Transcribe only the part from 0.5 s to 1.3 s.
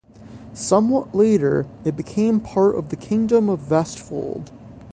Somewhat